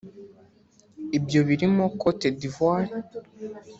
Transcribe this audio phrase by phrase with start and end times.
[1.17, 2.91] Ibyo birimo Côte d’Ivoire